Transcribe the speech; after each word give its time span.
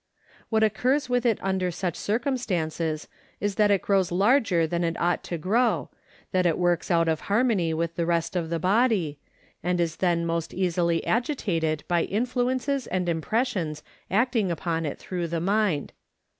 What 0.49 0.63
occurs 0.63 1.09
with 1.09 1.27
it 1.27 1.37
under 1.43 1.69
such 1.69 1.95
circumstances 1.95 3.07
is 3.39 3.53
that 3.53 3.69
it 3.69 3.83
grows 3.83 4.11
larger 4.11 4.65
than 4.65 4.83
it 4.83 4.99
ought 4.99 5.23
to 5.25 5.37
grow, 5.37 5.89
that 6.31 6.47
it 6.47 6.57
works 6.57 6.89
out 6.89 7.07
of 7.07 7.19
harmony 7.29 7.71
with 7.71 7.95
the 7.95 8.07
rest 8.07 8.35
of 8.35 8.49
the 8.49 8.57
body, 8.57 9.19
and 9.61 9.79
is 9.79 9.97
then 9.97 10.25
most 10.25 10.55
easily 10.55 11.05
agitated 11.05 11.83
by 11.87 12.05
influences 12.05 12.87
and 12.87 13.07
impressions 13.07 13.83
acting 14.09 14.49
upon 14.49 14.87
it 14.87 14.97
through 14.97 15.27
the 15.27 15.39
mind. 15.39 15.93